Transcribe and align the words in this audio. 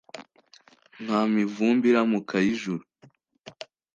nta 1.03 1.19
mivumbi 1.33 1.85
iramuka 1.91 2.35
y' 2.45 2.49
ijuru!" 2.55 2.83